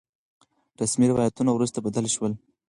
رسمي 0.81 1.07
روايتونه 1.11 1.51
وروسته 1.53 1.77
بدل 1.85 2.05
شول. 2.15 2.31